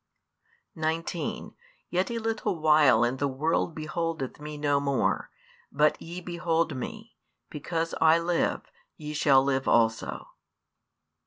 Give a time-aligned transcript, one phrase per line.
[0.75, 1.55] |308 19
[1.91, 5.29] Yet a little while and the world beholdeth Me no more;
[5.71, 7.15] but ye behold Me:
[7.51, 8.63] because I live,
[8.97, 10.29] ye shall live also.